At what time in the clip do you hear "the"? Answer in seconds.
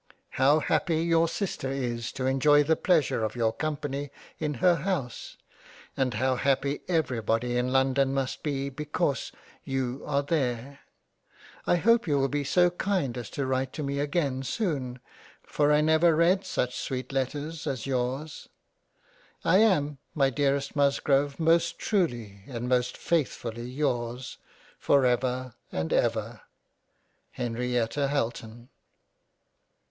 2.63-2.75